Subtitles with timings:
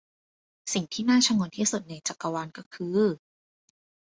[0.73, 2.97] สิ่งที่น่าฉงนที่สุดในจักรวาลก็คือ